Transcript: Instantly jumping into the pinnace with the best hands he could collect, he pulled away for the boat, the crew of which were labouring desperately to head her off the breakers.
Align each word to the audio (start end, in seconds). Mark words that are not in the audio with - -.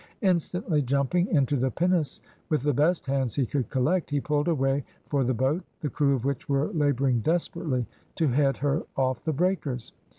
Instantly 0.21 0.81
jumping 0.81 1.27
into 1.27 1.55
the 1.55 1.69
pinnace 1.69 2.21
with 2.49 2.63
the 2.63 2.73
best 2.73 3.05
hands 3.05 3.35
he 3.35 3.45
could 3.45 3.69
collect, 3.69 4.09
he 4.09 4.19
pulled 4.19 4.47
away 4.47 4.83
for 5.05 5.23
the 5.23 5.31
boat, 5.31 5.63
the 5.81 5.91
crew 5.91 6.15
of 6.15 6.25
which 6.25 6.49
were 6.49 6.73
labouring 6.73 7.19
desperately 7.19 7.85
to 8.15 8.29
head 8.29 8.57
her 8.57 8.81
off 8.97 9.23
the 9.23 9.31
breakers. 9.33 9.93